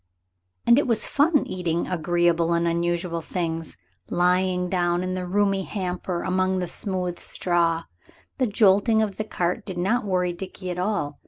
[0.65, 3.77] And it was fun eating agreeable and unusual things,
[4.09, 7.83] lying down in the roomy hamper among the smooth straw.
[8.39, 11.19] The jolting of the cart did not worry Dickie at all.